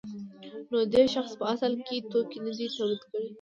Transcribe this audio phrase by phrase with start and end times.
[0.71, 3.25] نو دې شخص په اصل کې توکي نه دي تولید کړي